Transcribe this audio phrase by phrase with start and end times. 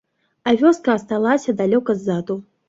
[0.47, 2.41] А вёска асталася далёка ззаду.